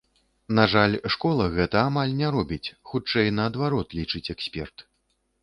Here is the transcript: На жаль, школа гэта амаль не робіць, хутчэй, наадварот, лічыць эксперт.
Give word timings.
На 0.59 0.63
жаль, 0.71 0.95
школа 1.15 1.45
гэта 1.57 1.77
амаль 1.89 2.15
не 2.23 2.31
робіць, 2.37 2.73
хутчэй, 2.93 3.29
наадварот, 3.37 3.87
лічыць 4.01 4.25
эксперт. 4.37 4.87